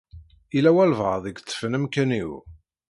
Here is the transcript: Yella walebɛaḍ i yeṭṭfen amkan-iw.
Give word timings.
Yella 0.53 0.71
walebɛaḍ 0.75 1.23
i 1.25 1.31
yeṭṭfen 1.31 1.77
amkan-iw. 1.77 2.31